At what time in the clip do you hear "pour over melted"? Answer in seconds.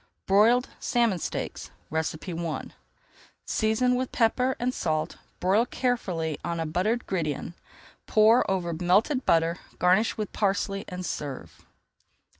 8.07-9.27